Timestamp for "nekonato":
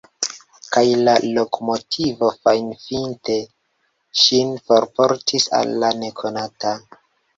6.03-6.75